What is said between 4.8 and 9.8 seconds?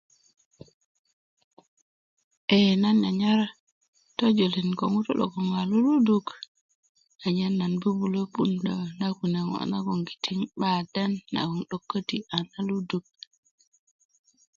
ŋutu logoŋ a loluduk anyen nan bubulö puwundö na kune' ŋo'